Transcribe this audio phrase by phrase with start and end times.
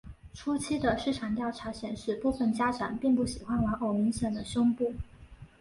[0.33, 4.91] 初期的市场调查显示部份家长并不喜欢玩偶明显的胸部。